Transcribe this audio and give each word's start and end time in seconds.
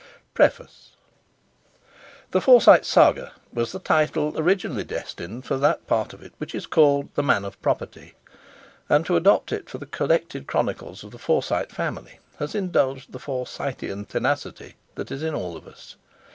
PREFACE: 0.33 0.95
"The 2.31 2.41
Forsyte 2.41 2.85
Saga" 2.87 3.33
was 3.53 3.71
the 3.71 3.77
title 3.77 4.33
originally 4.35 4.83
destined 4.83 5.45
for 5.45 5.57
that 5.57 5.85
part 5.85 6.11
of 6.11 6.23
it 6.23 6.33
which 6.39 6.55
is 6.55 6.65
called 6.65 7.13
"The 7.13 7.21
Man 7.21 7.45
of 7.45 7.61
Property"; 7.61 8.15
and 8.89 9.05
to 9.05 9.15
adopt 9.15 9.51
it 9.51 9.69
for 9.69 9.77
the 9.77 9.85
collected 9.85 10.47
chronicles 10.47 11.03
of 11.03 11.11
the 11.11 11.19
Forsyte 11.19 11.71
family 11.71 12.17
has 12.39 12.55
indulged 12.55 13.11
the 13.11 13.19
Forsytean 13.19 14.05
tenacity 14.05 14.73
that 14.95 15.11
is 15.11 15.21
in 15.21 15.35
all 15.35 15.55
of 15.55 15.67
us. 15.67 15.97